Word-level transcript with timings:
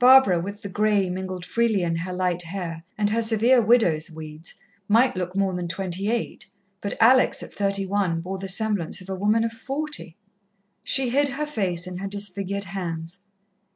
Barbara, 0.00 0.40
with 0.40 0.62
the 0.62 0.68
grey 0.68 1.08
mingled 1.08 1.44
freely 1.46 1.82
in 1.82 1.94
her 1.98 2.12
light 2.12 2.42
hair, 2.42 2.82
and 2.98 3.08
her 3.10 3.22
severe 3.22 3.62
widow's 3.62 4.10
weeds, 4.10 4.54
might 4.88 5.14
look 5.14 5.36
more 5.36 5.54
than 5.54 5.68
twenty 5.68 6.10
eight 6.10 6.48
but 6.80 6.96
Alex, 6.98 7.40
at 7.40 7.54
thirty 7.54 7.86
one, 7.86 8.20
bore 8.20 8.38
the 8.38 8.48
semblance 8.48 9.00
of 9.00 9.08
a 9.08 9.14
woman 9.14 9.44
of 9.44 9.52
forty. 9.52 10.16
She 10.82 11.10
hid 11.10 11.28
her 11.28 11.46
face 11.46 11.86
in 11.86 11.98
her 11.98 12.08
disfigured 12.08 12.64
hands. 12.64 13.20